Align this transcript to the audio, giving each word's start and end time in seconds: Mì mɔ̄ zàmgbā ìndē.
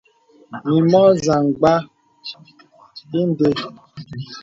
Mì 0.67 0.77
mɔ̄ 0.91 1.05
zàmgbā 1.23 1.73
ìndē. 3.19 3.49